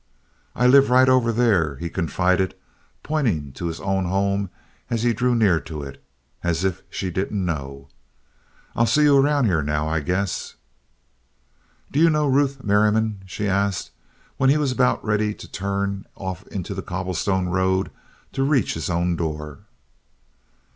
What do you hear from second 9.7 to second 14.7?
I guess." "Do you know Ruth Merriam?" she asked, when he